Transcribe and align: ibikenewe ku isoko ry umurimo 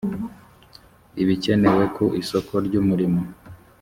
ibikenewe 1.21 1.83
ku 1.95 2.05
isoko 2.21 2.53
ry 2.65 2.73
umurimo 2.81 3.19